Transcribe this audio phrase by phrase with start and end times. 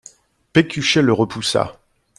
[0.51, 1.77] Pécuchet le repoussa.